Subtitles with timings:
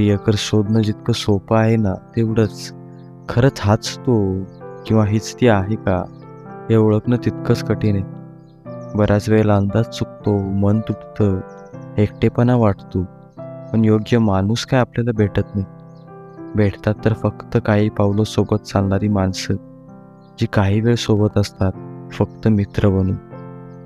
[0.00, 2.72] प्रियकर शोधणं जितकं सोपं आहे ना तेवढंच.
[3.28, 4.44] खरंच हाच तो
[4.86, 6.04] किंवा हीच ती आहे का
[6.70, 8.04] हे ओळखणं तितकंच कठीण आहे.
[8.94, 11.40] बऱ्याच वेळेला अंदाज चुकतो मन तुटतं
[11.98, 13.02] एकटेपणा वाटतो.
[13.72, 15.66] पण योग्य माणूस काय आपल्याला भेटत नाही.
[16.54, 19.54] भेटतात तर फक्त काही पावलं सोबत चालणारी माणसं
[20.40, 21.72] जी काही वेळ सोबत असतात
[22.12, 23.16] फक्त मित्र बनून.